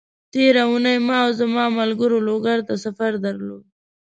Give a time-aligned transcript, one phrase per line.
[0.31, 3.63] تېره اونۍ ما او زما ملګرو لوګر ته سفر درلود،